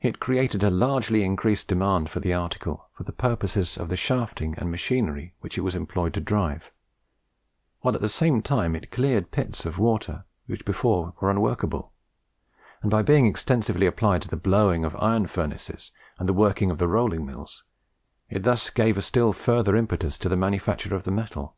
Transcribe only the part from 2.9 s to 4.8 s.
for the purposes of the shafting and